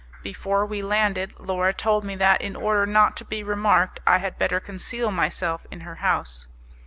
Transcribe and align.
Before 0.23 0.65
we 0.65 0.81
landed, 0.81 1.35
Laura 1.37 1.75
told 1.75 2.03
me 2.03 2.15
that, 2.15 2.41
in 2.41 2.55
order 2.55 2.87
not 2.87 3.15
to 3.17 3.25
be 3.25 3.43
remarked, 3.43 3.99
I 4.07 4.17
had 4.17 4.39
better 4.39 4.59
conceal 4.59 5.11
myself 5.11 5.67
in 5.69 5.81
her 5.81 5.97
house. 6.01 6.47